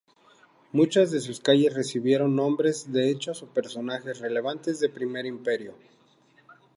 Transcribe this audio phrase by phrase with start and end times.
[0.71, 5.75] Muchas de sus calles recibieron nombres de hechos o personajes relevantes del Primer Imperio.